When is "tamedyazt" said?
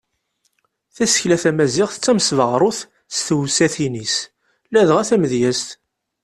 5.09-5.69